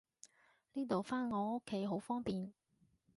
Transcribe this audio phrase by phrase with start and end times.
[0.73, 2.51] 呢度返我屋企好方便